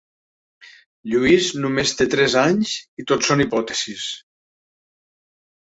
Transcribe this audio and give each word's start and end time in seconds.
Lluís 1.11 1.49
només 1.65 1.93
té 1.99 2.09
tres 2.15 2.37
anys 2.45 2.73
i 3.03 3.07
tot 3.13 3.29
són 3.29 3.47
hipòtesis. 3.47 4.09